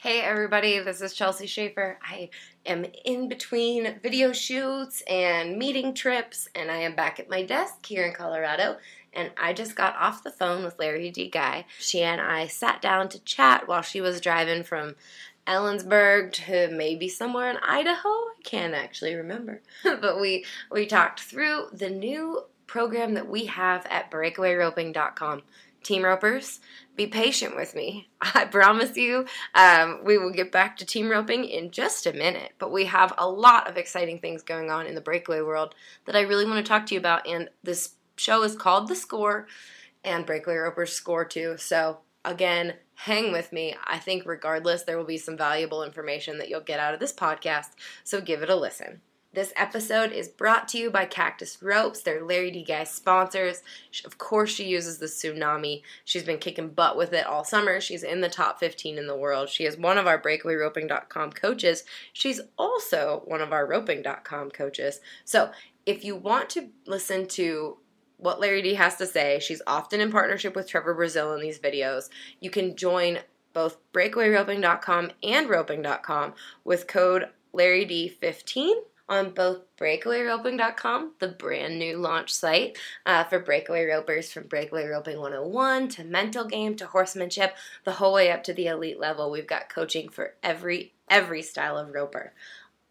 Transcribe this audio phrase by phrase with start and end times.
[0.00, 1.98] Hey everybody, this is Chelsea Shaffer.
[2.08, 2.30] I
[2.64, 7.84] am in between video shoots and meeting trips, and I am back at my desk
[7.84, 8.76] here in Colorado.
[9.12, 11.64] And I just got off the phone with Lari Dee Guy.
[11.80, 14.94] She and I sat down to chat while she was driving from
[15.48, 18.08] Ellensburg to maybe somewhere in Idaho.
[18.08, 19.62] I can't actually remember.
[19.82, 25.42] but we we talked through the new program that we have at breakawayroping.com.
[25.88, 26.60] Team ropers,
[26.96, 28.10] be patient with me.
[28.20, 29.24] I promise you,
[29.54, 32.52] um, we will get back to team roping in just a minute.
[32.58, 35.74] But we have a lot of exciting things going on in the breakaway world
[36.04, 37.26] that I really want to talk to you about.
[37.26, 39.46] And this show is called The Score,
[40.04, 41.54] and Breakaway Ropers score too.
[41.56, 43.74] So, again, hang with me.
[43.86, 47.14] I think, regardless, there will be some valuable information that you'll get out of this
[47.14, 47.70] podcast.
[48.04, 49.00] So, give it a listen.
[49.34, 52.00] This episode is brought to you by Cactus Ropes.
[52.00, 53.62] They're Lari Dee Guy sponsors.
[54.06, 55.82] Of course, she uses the Tsunami.
[56.06, 57.78] She's been kicking butt with it all summer.
[57.78, 59.50] She's in the top 15 in the world.
[59.50, 61.84] She is one of our breakawayroping.com coaches.
[62.14, 65.00] She's also one of our roping.com coaches.
[65.26, 65.50] So,
[65.84, 67.76] if you want to listen to
[68.16, 71.58] what Lari Dee has to say, she's often in partnership with Trevor Brazile in these
[71.58, 72.08] videos.
[72.40, 73.18] You can join
[73.52, 76.32] both breakawayroping.com and roping.com
[76.64, 78.72] with code Larry D15
[79.08, 85.18] on both breakawayroping.com, the brand new launch site uh, for breakaway ropers from breakaway roping
[85.18, 89.30] 101 to mental game to horsemanship, the whole way up to the elite level.
[89.30, 92.32] We've got coaching for every every style of roper.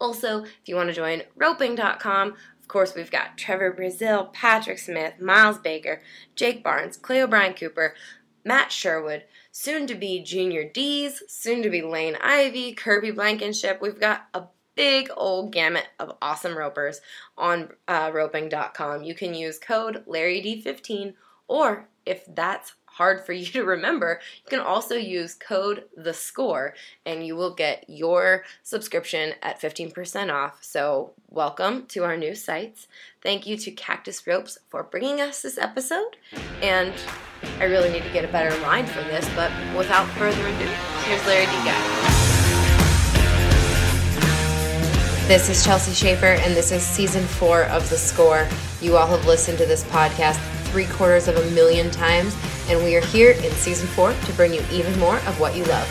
[0.00, 2.34] Also, if you want to join roping.com,
[2.68, 6.02] of course, we've got Trevor Brazile, Patrick Smith, Miles Baker,
[6.36, 7.94] Jake Barnes, Clay O'Brien Cooper,
[8.44, 13.80] Matt Sherwood, soon to be Junior D's, soon to be Lane Ivy, Kirby Blankenship.
[13.80, 14.44] We've got a
[14.78, 17.00] big old gamut of awesome ropers
[17.36, 19.02] on uh, roping.com.
[19.02, 21.14] You can use code LarryD15,
[21.48, 26.74] or if that's hard for you to remember, you can also use code the score
[27.04, 30.58] and you will get your subscription at 15% off.
[30.62, 32.86] So, welcome to our new sites.
[33.20, 36.16] Thank you to Cactus Ropes for bringing us this episode.
[36.62, 36.94] And
[37.58, 40.68] I really need to get a better line for this, but without further ado,
[41.02, 42.17] here's Lari Dee Guy.
[45.28, 48.48] This is Chelsea Shaffer, and this is season four of The Score.
[48.80, 52.34] You all have listened to this podcast three quarters of a million times,
[52.70, 55.64] and we are here in season four to bring you even more of what you
[55.64, 55.86] love.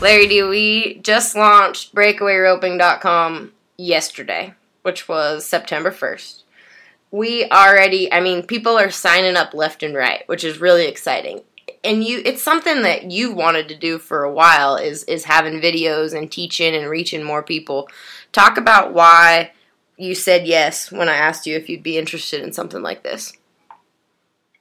[0.00, 6.41] Lari Dee, we just launched breakawayroping.com yesterday, which was September 1st
[7.12, 11.42] we already i mean people are signing up left and right which is really exciting.
[11.84, 15.60] And you it's something that you've wanted to do for a while is is having
[15.60, 17.88] videos and teaching and reaching more people.
[18.32, 19.52] Talk about why
[19.96, 23.32] you said yes when i asked you if you'd be interested in something like this.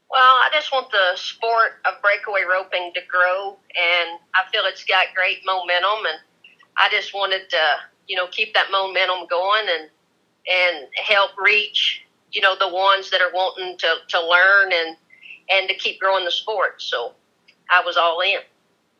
[0.10, 4.84] Well i just want the sport of breakaway roping to grow and i feel it's
[4.84, 6.20] got great momentum and
[6.78, 7.64] i just wanted to
[8.08, 9.90] you know keep that momentum going and
[10.48, 14.98] and help reach you know the ones that are wanting to, to learn and
[15.50, 16.82] and to keep growing the sport.
[16.82, 17.14] So
[17.70, 18.40] I was all in.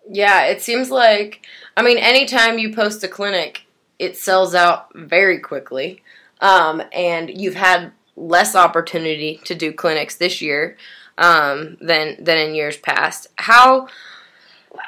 [0.10, 1.46] Yeah, it seems like
[1.78, 3.66] I mean anytime you post a clinic,
[4.00, 6.04] it sells out very quickly.
[6.42, 10.76] Um, and you've had less opportunity to do clinics this year
[11.18, 13.28] um, than than in years past.
[13.36, 13.88] How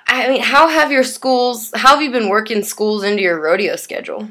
[0.08, 1.72] I mean, how have your schools?
[1.76, 4.30] How have you been working schools into your rodeo schedule?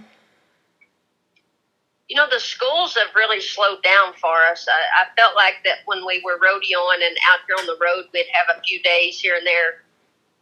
[2.12, 4.68] You know, the schools have really slowed down for us.
[4.68, 8.04] I, I felt like that when we were rodeoing and out here on the road,
[8.12, 9.80] we'd have a few days here and there,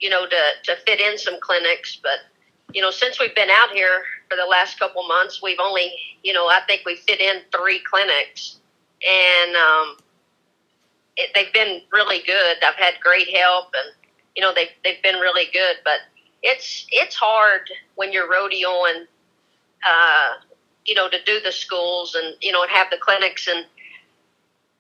[0.00, 1.94] you know, to, to fit in some clinics.
[2.03, 2.26] But,
[2.75, 5.92] you know, since we've been out here for the last couple months, we've only,
[6.25, 8.58] you know, I think we fit in three clinics.
[9.08, 9.97] And um,
[11.16, 12.56] it, they've been really good.
[12.66, 13.94] I've had great help and,
[14.34, 15.76] you know, they've, they've been really good.
[15.84, 16.00] But
[16.42, 19.06] it's, it's hard when you're rodeoing.
[19.87, 20.31] Uh,
[20.85, 23.65] you know, to do the schools and you know and have the clinics and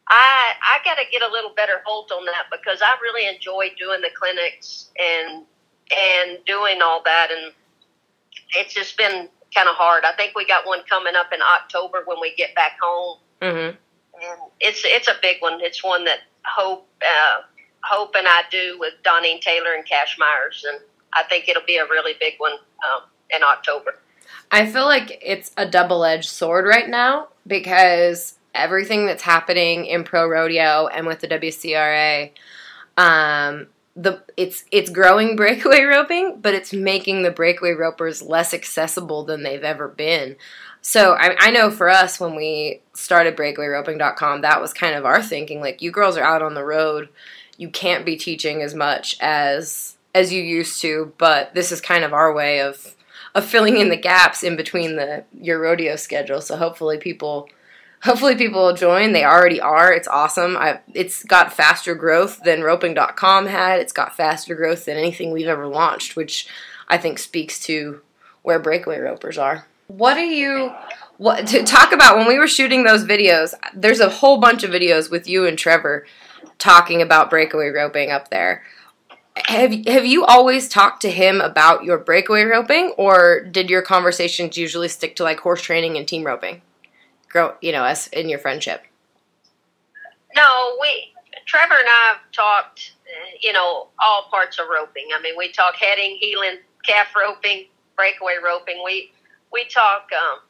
[0.08, 3.72] I I got to get a little better hold on that because I really enjoy
[3.78, 5.44] doing the clinics and
[5.90, 7.52] and doing all that and
[8.56, 10.04] it's just been kind of hard.
[10.04, 13.18] I think we got one coming up in October when we get back home.
[13.40, 13.76] Mm-hmm.
[14.22, 15.60] And it's it's a big one.
[15.60, 17.42] It's one that Hope uh,
[17.82, 20.80] Hope and I do with Donnie Taylor and Cash Myers, and
[21.14, 23.94] I think it'll be a really big one um, in October.
[24.50, 30.04] I feel like it's a double edged sword right now because everything that's happening in
[30.04, 32.32] pro rodeo and with the WCRA,
[32.96, 39.24] um, the it's it's growing breakaway roping, but it's making the breakaway ropers less accessible
[39.24, 40.36] than they've ever been.
[40.82, 45.22] So I, I know for us when we started breakawayroping.com, that was kind of our
[45.22, 45.60] thinking.
[45.60, 47.08] Like you girls are out on the road,
[47.58, 52.02] you can't be teaching as much as as you used to, but this is kind
[52.02, 52.96] of our way of
[53.34, 56.40] of filling in the gaps in between the your rodeo schedule.
[56.40, 57.48] So hopefully people
[58.02, 59.12] hopefully people will join.
[59.12, 59.92] They already are.
[59.92, 60.56] It's awesome.
[60.56, 63.80] I, it's got faster growth than roping.com had.
[63.80, 66.48] It's got faster growth than anything we've ever launched, which
[66.88, 68.00] I think speaks to
[68.42, 69.66] where breakaway ropers are.
[69.86, 70.72] What are you
[71.18, 73.54] what to talk about when we were shooting those videos?
[73.74, 76.06] There's a whole bunch of videos with you and Trevor
[76.58, 78.62] talking about breakaway roping up there.
[79.46, 84.56] Have have you always talked to him about your breakaway roping or did your conversations
[84.56, 86.62] usually stick to like horse training and team roping?
[87.30, 88.82] grow, you know, as in your friendship?
[90.36, 91.12] No, we
[91.46, 92.92] Trevor and I have talked,
[93.40, 95.08] you know, all parts of roping.
[95.16, 97.66] I mean, we talk heading, heeling, calf roping,
[97.96, 98.82] breakaway roping.
[98.84, 99.12] We
[99.52, 100.40] we talk um,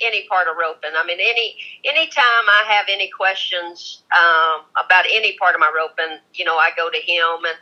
[0.00, 0.90] any part of roping.
[0.96, 6.18] I mean, any anytime I have any questions um, about any part of my roping,
[6.34, 7.58] you know, I go to him, and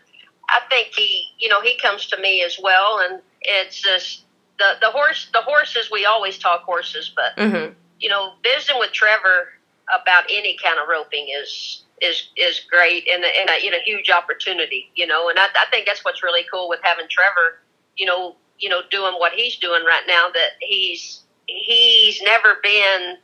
[0.52, 3.00] I think he, you know, he comes to me as well.
[3.00, 4.25] And it's just
[4.58, 5.90] the the horse, the horses.
[5.90, 7.72] We always talk horses, but mm-hmm
[8.02, 9.49] you know, visiting with Trevor
[9.96, 14.10] about any kind of roping is is is great and and a, you know huge
[14.10, 14.90] opportunity.
[14.96, 17.60] You know, and I, I think that's what's really cool with having Trevor.
[17.96, 20.28] You know, you know, doing what he's doing right now.
[20.34, 23.16] That he's he's never been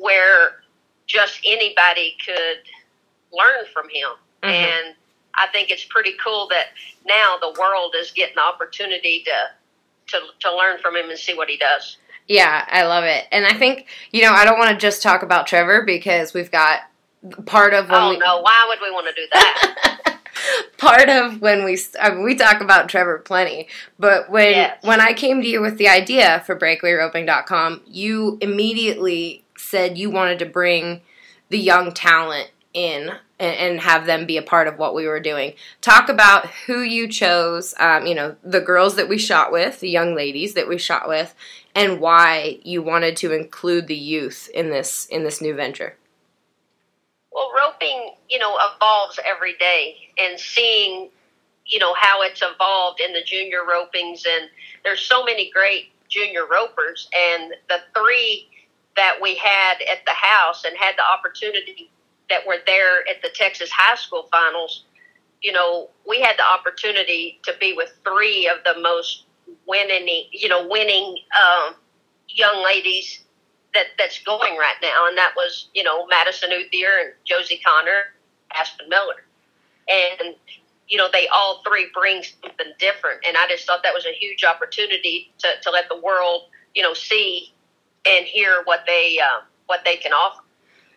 [0.00, 0.62] where
[1.06, 2.58] just anybody could
[3.32, 4.10] learn from him,
[4.42, 4.50] mm-hmm.
[4.50, 4.94] and
[5.36, 6.66] I think it's pretty cool that
[7.06, 9.32] now the world is getting the opportunity to
[10.08, 11.98] to to learn from him and see what he does.
[12.28, 13.26] Yeah, I love it.
[13.30, 16.50] And I think, you know, I don't want to just talk about Trevor because we've
[16.50, 16.80] got
[17.44, 20.20] part of when Oh we, no, why would we want to do that?
[20.78, 23.68] part of when we I mean, we talk about Trevor plenty,
[23.98, 24.78] but when yes.
[24.82, 30.38] when I came to you with the idea for breakawayroping.com, you immediately said you wanted
[30.40, 31.02] to bring
[31.48, 35.54] the young talent in and, have them be a part of what we were doing.
[35.80, 39.90] Talk about who you chose, um, you know, the girls that we shot with, the
[39.90, 41.34] young ladies that we shot with,
[41.74, 45.96] and why you wanted to include the youth in this in this new venture.
[47.32, 51.10] Well, roping, you know, evolves every day, and seeing,
[51.66, 54.48] you know, how it's evolved in the junior ropings, and
[54.82, 58.48] there's so many great junior ropers, and the three
[58.96, 61.90] that we had at the house and had the opportunity
[62.30, 64.84] that were there at the Texas high school finals,
[65.42, 69.24] you know, we had the opportunity to be with three of the most
[69.66, 71.74] winning, you know, winning um,
[72.28, 73.22] young ladies
[73.76, 78.14] that that's going right now, and that was you know Madison Outhier and Josie Conner,
[78.56, 79.24] Aspen Miller,
[79.88, 80.34] and
[80.88, 84.12] you know they all three bring something different, and I just thought that was a
[84.12, 86.44] huge opportunity to to let the world
[86.74, 87.52] you know see
[88.06, 90.42] and hear what they uh, what they can offer.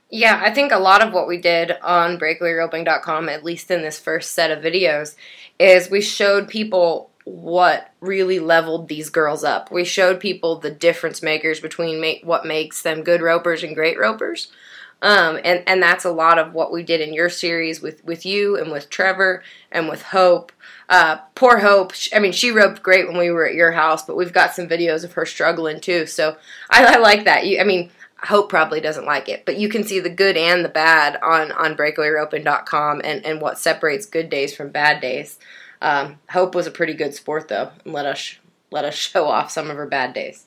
[0.09, 3.99] Yeah, I think a lot of what we did on breakawayroping.com, at least in this
[3.99, 5.15] first set of videos,
[5.59, 9.71] is we showed people what really leveled these girls up.
[9.71, 13.99] We showed people the difference makers between make, what makes them good ropers and great
[13.99, 14.51] ropers.
[15.01, 18.25] Um, and, and that's a lot of what we did in your series with, with
[18.25, 20.51] you and with Trevor and with Hope.
[20.89, 24.17] Uh, poor Hope, I mean, she roped great when we were at your house, but
[24.17, 26.07] we've got some videos of her struggling too.
[26.07, 26.35] So
[26.69, 27.45] I, I like that.
[27.45, 27.91] You, I mean,
[28.23, 31.51] Hope probably doesn't like it, but you can see the good and the bad on,
[31.53, 35.39] on breakawayroping.com and, and what separates good days from bad days.
[35.81, 38.35] Um, Hope was a pretty good sport though, and let us
[38.71, 40.45] let us show off some of her bad days.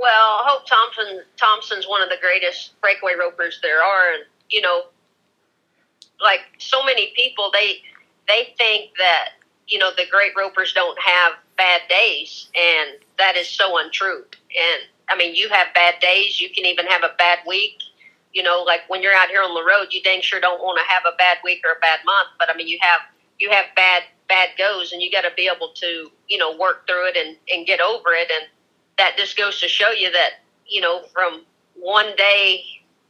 [0.00, 4.84] Well, Hope Thompson Thompson's one of the greatest breakaway ropers there are, and you know,
[6.20, 7.82] like so many people, they
[8.26, 9.30] they think that
[9.68, 14.24] you know the great ropers don't have bad days, and that is so untrue.
[14.50, 16.40] And I mean, you have bad days.
[16.40, 17.78] You can even have a bad week.
[18.32, 20.78] You know, like when you're out here on the road, you dang sure don't want
[20.78, 22.28] to have a bad week or a bad month.
[22.38, 23.00] But I mean, you have
[23.38, 26.86] you have bad bad goes, and you got to be able to you know work
[26.86, 28.30] through it and and get over it.
[28.30, 28.48] And
[28.98, 31.42] that just goes to show you that you know from
[31.74, 32.64] one day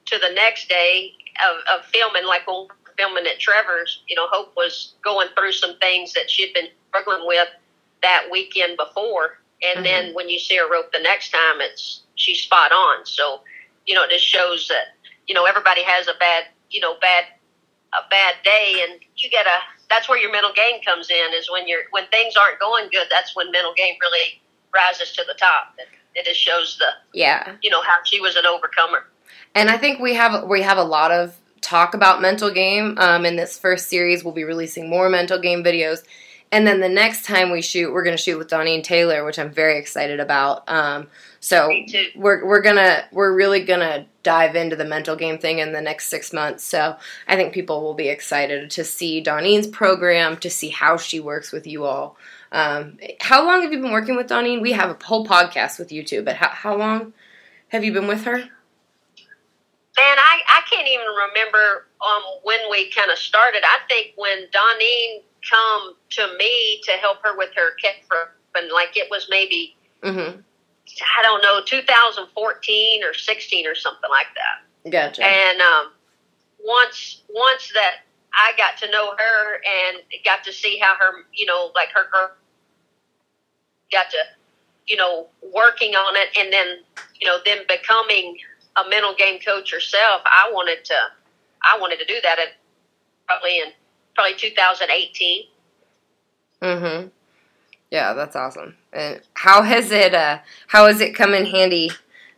[0.06, 1.12] to the next day
[1.46, 5.78] of, of filming, like when filming at Trevor's, you know, Hope was going through some
[5.78, 7.48] things that she'd been struggling with
[8.02, 9.82] that weekend before, and mm-hmm.
[9.84, 13.06] then when you see her rope the next time, it's she's spot on.
[13.06, 13.40] So,
[13.86, 14.96] you know, it just shows that
[15.26, 17.24] you know everybody has a bad, you know, bad
[17.92, 21.34] a bad day, and you gotta that's where your mental game comes in.
[21.34, 23.06] Is when you're when things aren't going good.
[23.10, 24.40] That's when mental game really
[24.74, 25.74] rises to the top.
[25.78, 29.06] It, it just shows the yeah you know how she was an overcomer.
[29.54, 32.96] And I think we have we have a lot of talk about mental game.
[32.98, 36.04] Um, in this first series, we'll be releasing more mental game videos.
[36.50, 39.38] And then the next time we shoot, we're going to shoot with Donnie Taylor, which
[39.38, 40.68] I'm very excited about.
[40.68, 41.08] Um,
[41.40, 41.70] so
[42.16, 46.08] we're we're gonna we're really gonna dive into the mental game thing in the next
[46.08, 46.64] six months.
[46.64, 46.96] So
[47.28, 51.52] I think people will be excited to see Doneen's program, to see how she works
[51.52, 52.16] with you all.
[52.50, 54.60] Um, how long have you been working with Doneen?
[54.62, 57.12] We have a whole podcast with you too, but how, how long
[57.68, 58.36] have you been with her?
[58.36, 63.62] Man, I, I can't even remember um, when we kind of started.
[63.64, 67.96] I think when Doneen come to me to help her with her cat
[68.56, 70.40] and like it was maybe mm-hmm.
[71.18, 74.90] I don't know 2014 or 16 or something like that.
[74.90, 75.24] Gotcha.
[75.24, 75.92] And um,
[76.64, 78.00] once once that
[78.34, 82.08] I got to know her and got to see how her you know like her
[82.10, 82.30] girl
[83.92, 84.18] got to
[84.86, 86.78] you know working on it and then
[87.20, 88.36] you know then becoming
[88.76, 90.22] a mental game coach herself.
[90.24, 90.94] I wanted to
[91.62, 92.48] I wanted to do that at
[93.26, 93.72] probably in
[94.18, 95.44] probably 2018.
[96.60, 97.12] Mhm.
[97.92, 98.76] Yeah, that's awesome.
[98.92, 101.92] And how has it uh how has it come in handy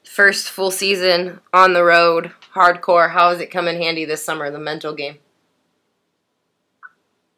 [0.04, 3.12] first full season on the road, hardcore?
[3.12, 5.20] How has it come in handy this summer the mental game?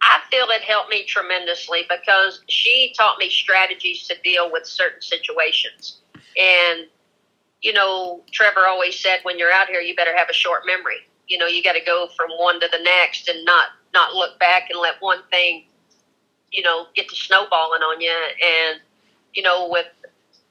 [0.03, 5.03] I feel it helped me tremendously because she taught me strategies to deal with certain
[5.03, 5.99] situations.
[6.37, 6.89] And
[7.61, 11.07] you know, Trevor always said when you're out here you better have a short memory.
[11.29, 14.39] You know, you got to go from one to the next and not not look
[14.39, 15.65] back and let one thing,
[16.51, 18.11] you know, get to snowballing on you.
[18.11, 18.81] And
[19.35, 19.87] you know, with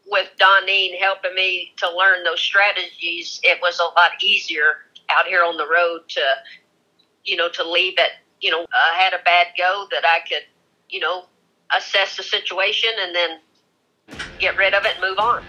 [0.07, 5.43] with Doneen helping me to learn those strategies, it was a lot easier out here
[5.43, 6.21] on the road to,
[7.23, 8.11] you know, to leave it.
[8.39, 10.43] You know, I had a bad go that I could,
[10.89, 11.25] you know,
[11.75, 13.39] assess the situation and then
[14.39, 15.43] get rid of it and move on.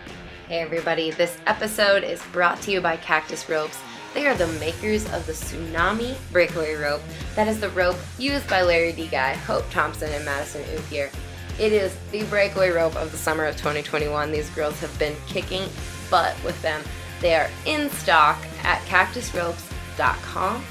[0.48, 3.78] Hey everybody, this episode is brought to you by Cactus Ropes.
[4.14, 7.00] They are the makers of the Tsunami Breakaway Rope.
[7.34, 11.10] That is the rope used by Lari Dee Guy, Hope Thompson, and Madison Outhier.
[11.58, 14.30] It is the breakaway rope of the summer of 2021.
[14.30, 15.64] These girls have been kicking
[16.10, 16.82] butt with them.
[17.20, 20.62] They are in stock at cactusropes.com.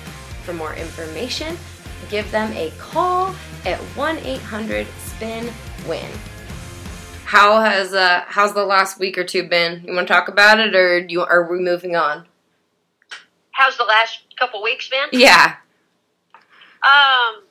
[0.44, 1.58] For more information,
[2.10, 3.34] give them a call
[3.66, 5.50] at 1 800 SPIN
[5.88, 6.12] WIN.
[7.26, 9.84] How has uh, how's the last week or two been?
[9.86, 12.26] You want to talk about it, or you, are we moving on?
[13.52, 15.08] How's the last couple weeks been?
[15.12, 15.56] Yeah.
[16.84, 17.44] Um,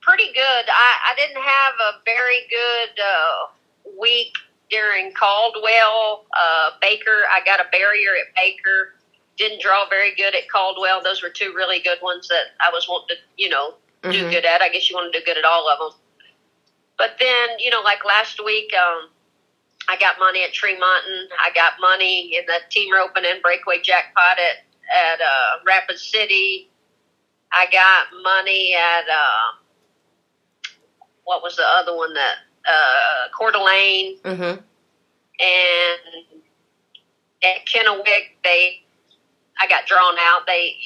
[0.00, 0.64] pretty good.
[0.68, 4.34] I, I didn't have a very good uh, week
[4.70, 6.24] during Caldwell.
[6.32, 8.94] Uh, Baker, I got a barrier at Baker.
[9.36, 11.02] Didn't draw very good at Caldwell.
[11.02, 14.30] Those were two really good ones that I was wanting to, you know, do mm-hmm.
[14.30, 14.60] good at.
[14.60, 16.00] I guess you want to do good at all of them.
[16.98, 19.08] But then, you know, like last week, um,
[19.88, 21.26] I got money at Tremonton.
[21.40, 26.70] I got money in the team roping and breakaway jackpot at at uh, Rapid City.
[27.52, 29.58] I got money at uh,
[31.24, 32.34] what was the other one that
[32.66, 34.60] uh, Coeur d'Alene, mm-hmm.
[35.40, 36.42] and
[37.42, 38.82] at Kennewick they
[39.60, 40.46] I got drawn out.
[40.46, 40.76] They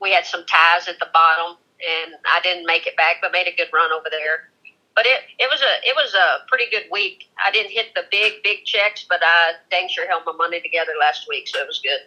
[0.00, 3.46] we had some ties at the bottom, and I didn't make it back, but made
[3.46, 4.50] a good run over there.
[4.94, 7.30] But it it was a it was a pretty good week.
[7.44, 10.92] I didn't hit the big big checks, but I dang sure held my money together
[11.00, 12.00] last week, so it was good.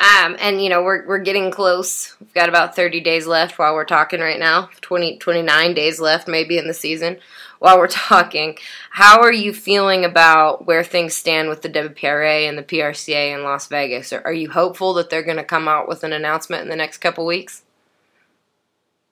[0.00, 2.14] Um, and you know we're we're getting close.
[2.20, 4.70] We've got about 30 days left while we're talking right now.
[4.80, 7.18] 20 29 days left maybe in the season
[7.58, 8.56] while we're talking.
[8.90, 13.42] How are you feeling about where things stand with the WPRA and the PRCA in
[13.42, 14.12] Las Vegas?
[14.12, 16.76] Are, are you hopeful that they're going to come out with an announcement in the
[16.76, 17.64] next couple weeks?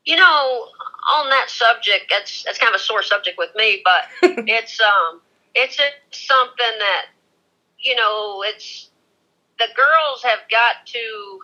[0.04, 0.68] You know,
[1.08, 4.04] on that subject, that's that's kind of a sore subject with me, but
[4.46, 5.20] it's um
[5.52, 5.80] it's
[6.12, 7.06] something that
[7.80, 8.90] you know it's
[9.58, 11.40] the girls have got to,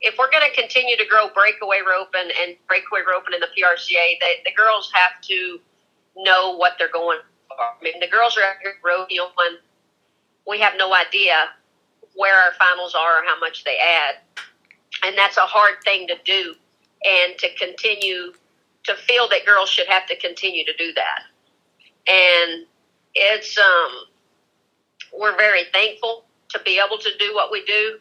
[0.00, 4.18] if we're going to continue to grow breakaway roping and breakaway roping in the PRCA,
[4.20, 5.60] they, the girls have to
[6.16, 7.56] know what they're going for.
[7.58, 9.58] I mean, the girls are out here rodeo and
[10.46, 11.50] we have no idea
[12.14, 14.16] where our finals are or how much they add.
[15.04, 16.54] And that's a hard thing to do
[17.04, 18.32] and to continue
[18.84, 21.22] to feel that girls should have to continue to do that.
[22.06, 22.66] And
[23.14, 23.90] it's, um,
[25.16, 27.98] we're very thankful to be able to do what we do,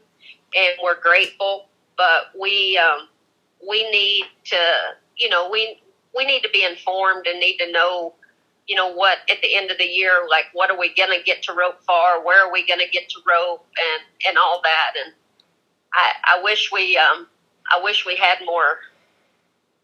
[0.55, 1.67] and we're grateful.
[1.98, 3.08] But we um,
[3.67, 4.58] we need to,
[5.17, 5.81] you know, we
[6.15, 8.13] we need to be informed and need to know,
[8.67, 11.24] you know, what at the end of the year, like what are we going to
[11.24, 12.24] get to rope for?
[12.25, 14.93] Where are we going to get to rope and and all that?
[15.03, 15.13] And
[15.93, 17.27] I I wish we um
[17.72, 18.79] I wish we had more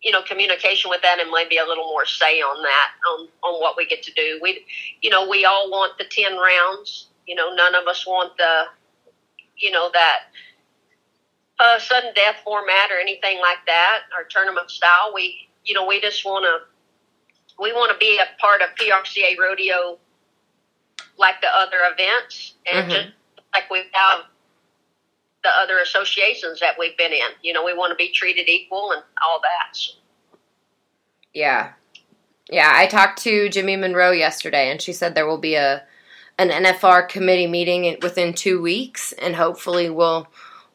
[0.01, 3.61] you know communication with that and maybe a little more say on that on on
[3.61, 4.65] what we get to do we
[5.01, 8.63] you know we all want the 10 rounds you know, none of us want the,
[9.57, 10.19] you know, that
[11.59, 15.11] uh, sudden death format or anything like that, or tournament style.
[15.13, 19.37] We, you know, we just want to we want to be a part of PRCA
[19.39, 19.97] rodeo
[21.17, 22.91] like the other events, and mm-hmm.
[22.91, 23.07] just
[23.53, 24.21] like we have
[25.43, 27.31] the other associations that we've been in.
[27.41, 29.75] You know, we want to be treated equal and all that.
[29.75, 29.93] So.
[31.33, 31.71] Yeah,
[32.49, 32.71] yeah.
[32.73, 35.83] I talked to Jimmie Munroe yesterday, and she said there will be a
[36.37, 40.27] an NFR committee meeting within two weeks, and hopefully we'll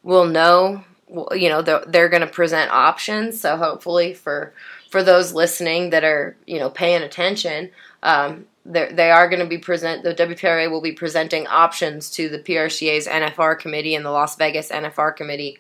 [0.03, 0.85] we'll know.
[1.33, 3.39] You know, they're, they're going to present options.
[3.39, 4.55] So hopefully for
[4.91, 7.71] for those listening that are you know paying attention,
[8.03, 10.03] um, they are going to be present.
[10.05, 14.71] The WPRA will be presenting options to the PRCA's NFR committee and the Las Vegas
[14.71, 15.59] NFR committee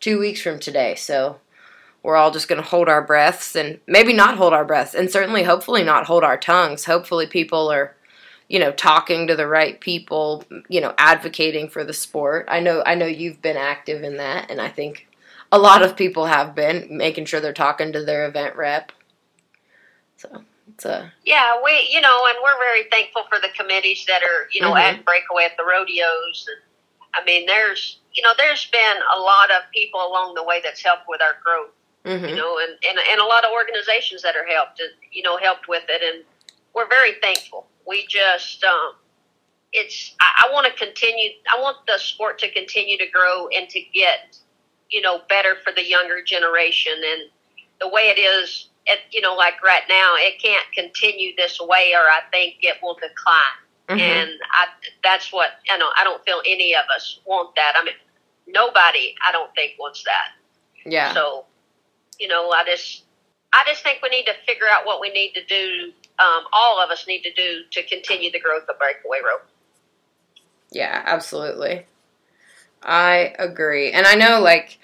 [0.00, 0.94] two weeks from today.
[0.96, 1.38] So
[2.02, 5.10] we're all just going to hold our breaths and maybe not hold our breaths, and
[5.10, 6.86] certainly, hopefully, not hold our tongues.
[6.86, 7.94] Hopefully, people are
[8.50, 12.82] you know talking to the right people you know advocating for the sport i know
[12.84, 15.06] i know you've been active in that and i think
[15.52, 18.92] a lot of people have been making sure they're talking to their event rep
[20.16, 20.42] so
[20.74, 24.48] it's a yeah we you know and we're very thankful for the committees that are
[24.52, 24.98] you know mm-hmm.
[24.98, 26.60] at breakaway at the rodeos and
[27.14, 30.82] i mean there's you know there's been a lot of people along the way that's
[30.82, 31.70] helped with our growth
[32.04, 32.28] mm-hmm.
[32.28, 35.36] you know and, and and a lot of organizations that are helped and you know
[35.36, 36.24] helped with it and
[36.74, 38.92] we're very thankful we just um,
[39.72, 41.30] it's I, I want to continue.
[41.52, 44.38] I want the sport to continue to grow and to get
[44.88, 46.94] you know better for the younger generation.
[46.94, 47.30] And
[47.80, 51.92] the way it is, at, you know, like right now, it can't continue this way,
[51.94, 53.58] or I think it will decline.
[53.88, 54.00] Mm-hmm.
[54.00, 54.66] And I,
[55.02, 55.90] that's what you know.
[55.98, 57.74] I don't feel any of us want that.
[57.76, 57.94] I mean,
[58.46, 59.14] nobody.
[59.26, 60.90] I don't think wants that.
[60.90, 61.12] Yeah.
[61.12, 61.44] So,
[62.18, 63.04] you know, I just,
[63.52, 66.82] I just think we need to figure out what we need to do um, all
[66.82, 69.46] of us need to do to continue the growth of breakaway rope.
[70.70, 71.86] Yeah, absolutely.
[72.82, 73.90] I agree.
[73.92, 74.78] And I know, like,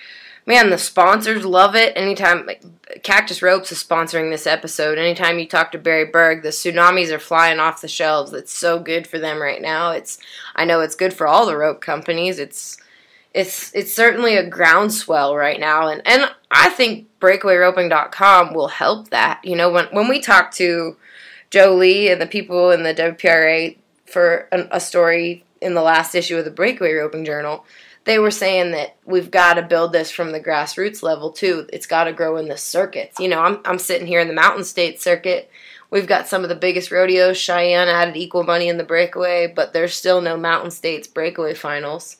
[0.46, 1.92] man, the sponsors love it.
[1.96, 2.62] Anytime, like,
[3.02, 4.98] Cactus Ropes is sponsoring this episode.
[4.98, 8.32] Anytime you talk to Barry Berg, the tsunamis are flying off the shelves.
[8.32, 9.90] It's so good for them right now.
[9.90, 10.18] It's,
[10.54, 12.38] I know it's good for all the rope companies.
[12.38, 12.78] It's,
[13.34, 15.88] it's, it's certainly a groundswell right now.
[15.88, 19.44] And, and I think breakawayroping.com will help that.
[19.44, 20.96] You know, when, when we talk to,
[21.50, 26.14] Joe Lee and the people in the WPRA for an, a story in the last
[26.14, 27.64] issue of the Breakaway Roping Journal,
[28.04, 31.68] they were saying that we've got to build this from the grassroots level too.
[31.72, 33.18] It's got to grow in the circuits.
[33.18, 35.50] You know, I'm I'm sitting here in the Mountain State circuit.
[35.90, 37.36] We've got some of the biggest rodeos.
[37.36, 42.18] Cheyenne added equal money in the breakaway, but there's still no Mountain States breakaway finals.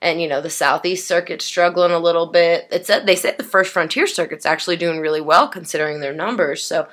[0.00, 2.68] And you know the Southeast circuit's struggling a little bit.
[2.70, 6.62] It's they said the First Frontier circuit's actually doing really well considering their numbers.
[6.62, 6.86] So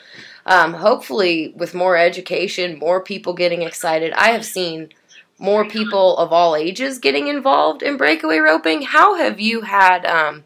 [0.45, 4.89] um, hopefully, with more education, more people getting excited, I have seen
[5.39, 8.84] more people of all ages getting involved in breakaway roping.
[8.84, 10.05] How have you had?
[10.05, 10.43] Um,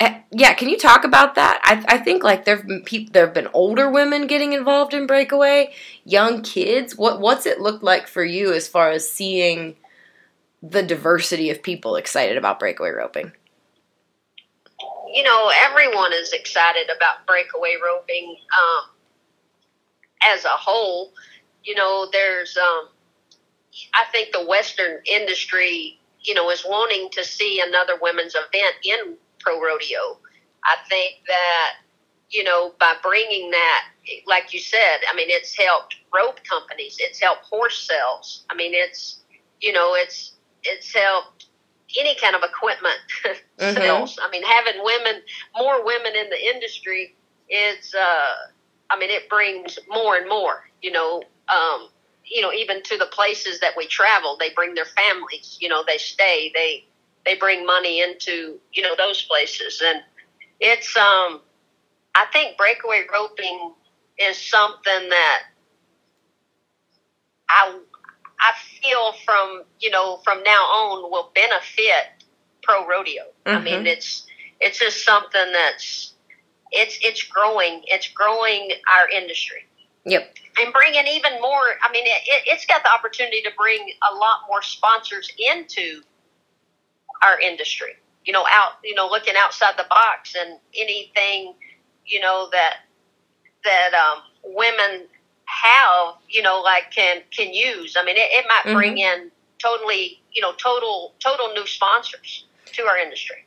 [0.00, 1.60] eh, yeah, can you talk about that?
[1.62, 5.06] I, I think like there've been people, there have been older women getting involved in
[5.06, 5.72] breakaway,
[6.04, 6.96] young kids.
[6.96, 9.76] What what's it looked like for you as far as seeing
[10.62, 13.32] the diversity of people excited about breakaway roping?
[15.14, 18.36] You know, everyone is excited about breakaway roping.
[18.36, 18.90] Um,
[20.22, 21.12] as a whole,
[21.64, 22.88] you know, there's, um,
[23.94, 29.16] I think the Western industry, you know, is wanting to see another women's event in
[29.40, 30.18] pro rodeo.
[30.64, 31.74] I think that,
[32.30, 33.84] you know, by bringing that,
[34.26, 38.44] like you said, I mean, it's helped rope companies, it's helped horse sales.
[38.50, 39.20] I mean, it's,
[39.60, 41.46] you know, it's, it's helped
[41.98, 42.98] any kind of equipment
[43.58, 43.76] mm-hmm.
[43.76, 44.18] sales.
[44.20, 45.22] I mean, having women,
[45.56, 47.14] more women in the industry,
[47.48, 48.50] is, uh,
[48.90, 51.88] I mean, it brings more and more, you know, um,
[52.24, 55.84] you know, even to the places that we travel, they bring their families, you know,
[55.86, 56.84] they stay, they,
[57.24, 59.82] they bring money into, you know, those places.
[59.84, 60.00] And
[60.60, 61.40] it's, um,
[62.14, 63.72] I think breakaway roping
[64.18, 65.42] is something that
[67.48, 67.78] I,
[68.40, 72.24] I feel from, you know, from now on will benefit
[72.62, 73.22] pro rodeo.
[73.44, 73.56] Mm-hmm.
[73.56, 73.86] I mean, mm-hmm.
[73.86, 74.26] it's,
[74.60, 76.12] it's just something that's,
[76.72, 77.82] it's it's growing.
[77.86, 79.66] It's growing our industry.
[80.04, 80.36] Yep.
[80.62, 81.64] And bringing even more.
[81.82, 86.02] I mean, it, it's got the opportunity to bring a lot more sponsors into
[87.22, 87.94] our industry.
[88.24, 88.72] You know, out.
[88.84, 91.54] You know, looking outside the box and anything.
[92.04, 92.78] You know that
[93.64, 95.06] that um, women
[95.46, 96.14] have.
[96.28, 97.96] You know, like can can use.
[97.98, 99.22] I mean, it, it might bring mm-hmm.
[99.22, 100.20] in totally.
[100.32, 103.46] You know, total total new sponsors to our industry.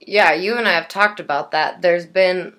[0.00, 1.82] Yeah, you and I have talked about that.
[1.82, 2.54] There's been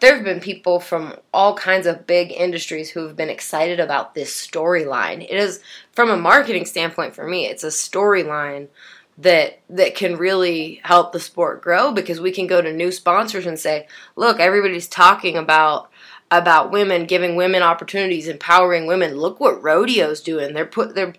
[0.00, 4.14] there have been people from all kinds of big industries who have been excited about
[4.14, 5.22] this storyline.
[5.22, 5.60] It is,
[5.92, 8.68] from a marketing standpoint, for me, it's a storyline
[9.16, 13.46] that that can really help the sport grow because we can go to new sponsors
[13.46, 15.90] and say, look, everybody's talking about
[16.30, 19.16] about women, giving women opportunities, empowering women.
[19.16, 20.52] Look what rodeo's doing.
[20.52, 21.14] They're put they're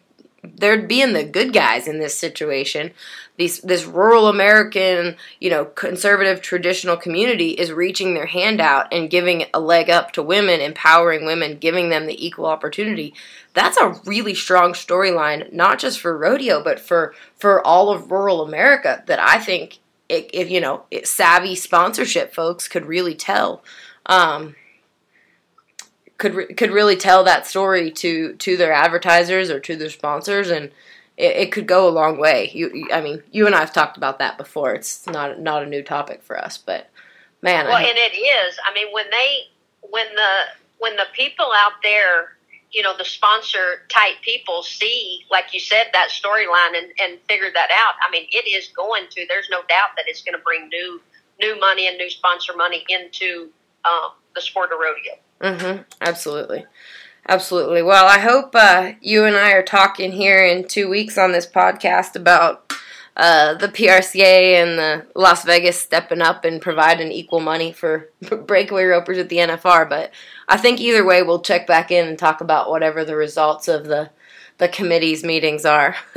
[0.56, 2.92] they're being the good guys in this situation.
[3.38, 9.10] These this rural American, you know, conservative traditional community is reaching their hand out and
[9.10, 13.14] giving a leg up to women, empowering women, giving them the equal opportunity.
[13.54, 18.42] That's a really strong storyline, not just for rodeo, but for for all of rural
[18.42, 19.04] America.
[19.08, 23.64] That I think, if you know, savvy sponsorship folks could really tell.
[24.06, 24.56] Um,
[26.18, 30.50] could re- could really tell that story to to their advertisers or to their sponsors,
[30.50, 30.66] and
[31.18, 32.50] it, it could go a long way.
[32.54, 34.74] You, I mean, you and I have talked about that before.
[34.74, 36.90] It's not not a new topic for us, but
[37.42, 38.58] man, well, I, and it is.
[38.66, 39.40] I mean, when they
[39.82, 40.34] when the
[40.80, 42.36] when the people out there
[42.72, 47.50] you know the sponsor type people see like you said that storyline and, and figure
[47.54, 50.44] that out i mean it is going to there's no doubt that it's going to
[50.44, 51.02] bring new
[51.40, 53.50] new money and new sponsor money into
[53.86, 55.82] um, the sport of rodeo Mm-hmm.
[56.02, 56.66] Absolutely.
[57.28, 57.82] Absolutely.
[57.82, 61.48] Well, I hope uh, you and I are talking here in two weeks on this
[61.48, 62.72] podcast about
[63.18, 68.10] uh, the PRCA and the Las Vegas stepping up and providing equal money for
[68.46, 69.90] breakaway ropers at the NFR.
[69.90, 70.12] But
[70.48, 73.86] I think either way, we'll check back in and talk about whatever the results of
[73.86, 74.12] the
[74.58, 75.96] the committee's meetings are.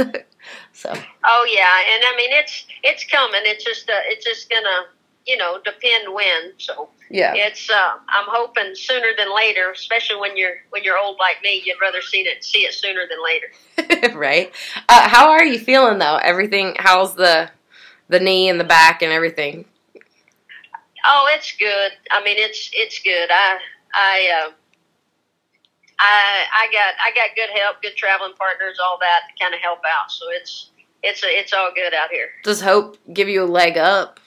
[0.72, 0.92] so.
[1.24, 3.40] Oh yeah, and I mean it's it's coming.
[3.44, 4.86] It's just uh, it's just gonna
[5.28, 6.54] you know depend when.
[6.56, 7.70] So yeah, it's.
[7.70, 11.62] Uh, I'm hoping sooner than later, especially when you're when you're old like me.
[11.64, 14.16] You'd rather see it see it sooner than later.
[14.18, 14.52] right.
[14.88, 16.16] Uh, how are you feeling though?
[16.16, 16.74] Everything.
[16.78, 17.50] How's the
[18.08, 19.66] the knee and the back and everything?
[21.04, 21.92] Oh, it's good.
[22.10, 23.28] I mean, it's it's good.
[23.30, 23.58] I
[23.94, 24.46] I.
[24.46, 24.52] Uh,
[26.00, 29.60] I I got I got good help, good traveling partners, all that to kind of
[29.60, 30.12] help out.
[30.12, 30.70] So it's
[31.02, 32.28] it's a, it's all good out here.
[32.44, 34.20] Does Hope give you a leg up?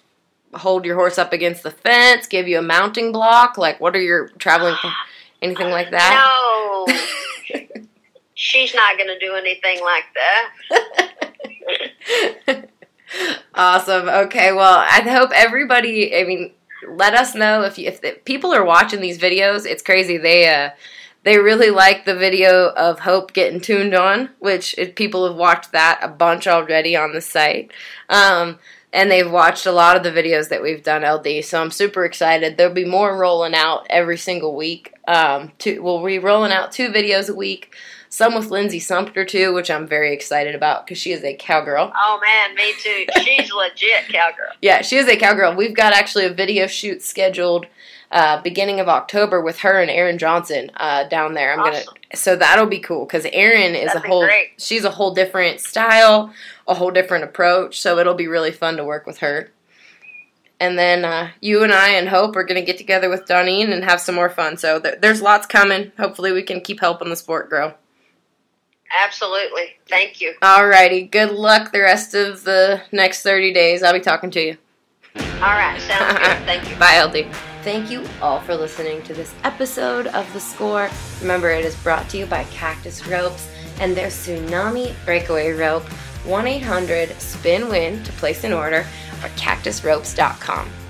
[0.53, 3.57] Hold your horse up against the fence, give you a mounting block?
[3.57, 4.75] Like, what are your traveling,
[5.41, 6.85] anything like that?
[6.85, 6.87] No.
[8.33, 10.05] She's not going to do anything like
[12.49, 12.67] that.
[13.53, 14.09] awesome.
[14.09, 14.51] Okay.
[14.51, 16.51] Well, I hope everybody, I mean,
[16.87, 19.67] let us know if, you, if the, people are watching these videos.
[19.67, 20.17] It's crazy.
[20.17, 20.71] They, uh,
[21.23, 25.99] they really like the video of Hope getting tuned on, which people have watched that
[26.01, 27.71] a bunch already on the site.
[28.09, 28.57] Um,
[28.93, 31.43] and they've watched a lot of the videos that we've done LD.
[31.45, 32.57] So I'm super excited.
[32.57, 34.93] There'll be more rolling out every single week.
[35.07, 37.73] Um, two, we'll be rolling out two videos a week.
[38.09, 41.93] Some with Lindsay Sumpter too, which I'm very excited about because she is a cowgirl.
[41.95, 43.05] Oh man, me too.
[43.21, 44.51] She's legit cowgirl.
[44.61, 45.55] Yeah, she is a cowgirl.
[45.55, 47.67] We've got actually a video shoot scheduled
[48.11, 51.53] uh, beginning of October with her and Erin Johnson uh, down there.
[51.53, 51.85] I'm awesome.
[51.85, 54.49] gonna so that'll be cool because Erin is That'd a whole great.
[54.57, 56.33] she's a whole different style,
[56.71, 57.79] a whole different approach.
[57.79, 59.51] So it'll be really fun to work with her.
[60.59, 63.73] And then uh, you and I and Hope are going to get together with Doneen
[63.73, 64.57] and have some more fun.
[64.57, 65.91] So th- there's lots coming.
[65.97, 67.73] Hopefully, we can keep helping the sport grow.
[69.03, 69.77] Absolutely.
[69.89, 70.33] Thank you.
[70.41, 71.03] All righty.
[71.03, 73.81] Good luck the rest of the next 30 days.
[73.81, 74.57] I'll be talking to you.
[75.15, 75.81] All right.
[75.81, 76.37] Sounds good.
[76.45, 76.75] Thank you.
[76.75, 77.33] Bye, LD.
[77.63, 80.89] Thank you all for listening to this episode of The Score.
[81.21, 85.85] Remember, it is brought to you by Cactus Ropes and their Tsunami Breakaway Rope.
[86.25, 88.85] 1 800 SPIN WIN to place an order
[89.23, 90.80] or cactusropes.com.